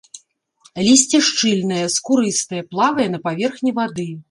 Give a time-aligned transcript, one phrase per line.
[0.87, 4.11] Лісце шчыльнае, скурыстае, плавае на паверхні вады.